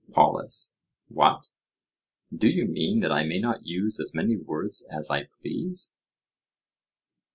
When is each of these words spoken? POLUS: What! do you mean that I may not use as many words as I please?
POLUS: 0.13 0.73
What! 1.09 1.51
do 2.35 2.47
you 2.49 2.65
mean 2.65 3.01
that 3.01 3.11
I 3.11 3.23
may 3.23 3.37
not 3.37 3.67
use 3.67 3.99
as 3.99 4.15
many 4.15 4.35
words 4.35 4.83
as 4.89 5.11
I 5.11 5.25
please? 5.43 5.93